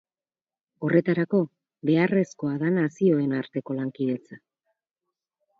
[0.87, 1.41] Horretarako,
[1.89, 4.43] beharrezkoa da nazioen arteko lankidetza.